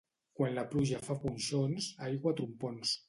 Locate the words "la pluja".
0.59-1.01